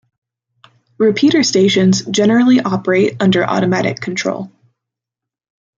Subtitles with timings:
[0.97, 4.51] Repeater stations generally operate under automatic control.